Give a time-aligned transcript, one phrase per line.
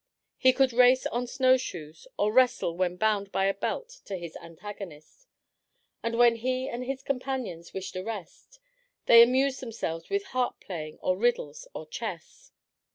[0.39, 5.27] He could race on snowshoes, or wrestle when bound by a belt to his antagonist.
[6.01, 8.57] Then when he and his companions wished a rest,
[9.05, 12.51] they amused themselves with harp playing or riddles or chess.